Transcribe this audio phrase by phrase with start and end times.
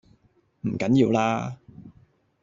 [0.61, 1.59] 唔緊要啦